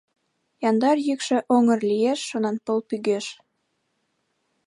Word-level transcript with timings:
Яндар 0.69 0.97
йӱкшӧ 1.07 1.37
Оҥгыр 1.53 1.79
лиеш 1.89 2.19
шонанпыл 2.29 2.77
пӱгеш. 2.89 3.25